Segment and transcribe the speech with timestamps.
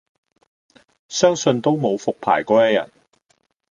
[1.09, 2.89] 相信都無復牌果一日